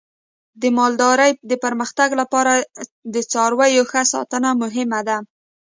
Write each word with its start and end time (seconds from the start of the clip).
د 0.61 0.63
مالدارۍ 0.77 1.31
د 1.49 1.51
پرمختګ 1.63 2.09
لپاره 2.21 2.53
د 3.13 3.15
څارویو 3.31 3.83
ښه 3.91 4.01
ساتنه 4.13 4.49
مهمه 4.61 4.99
ده. 5.07 5.17